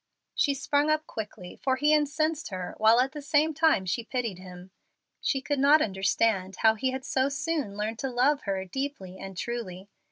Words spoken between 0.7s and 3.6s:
up quickly, for he incensed her, while at the same